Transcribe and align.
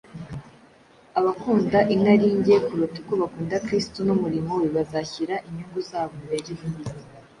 Abakunda 1.19 1.79
inarinjye 1.95 2.55
kuruta 2.65 2.97
uko 3.01 3.13
bakunda 3.21 3.55
Kristo 3.65 3.99
n’umurimo 4.07 4.51
we 4.61 4.67
bazashyira 4.77 5.35
inyungu 5.47 5.79
zabo 5.89 6.13
imbere 6.21 6.51